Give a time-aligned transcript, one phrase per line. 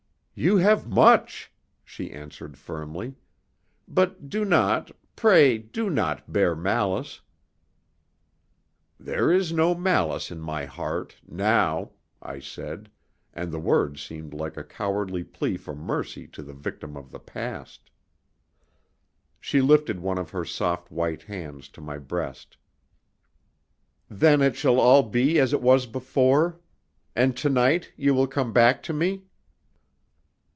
[0.33, 1.51] "You have much,"
[1.83, 3.13] she answered firmly.
[3.87, 7.21] "But do not pray do not bear malice."
[8.99, 11.91] "There is no malice in my heart now,"
[12.23, 12.89] I said;
[13.35, 17.19] and the words seemed like a cowardly plea for mercy to the victim of the
[17.19, 17.91] past.
[19.39, 22.57] She lifted one of her soft white hands to my breast.
[24.09, 26.59] "Then it shall all be as it was before?
[27.15, 29.25] And to night you will come back to me?"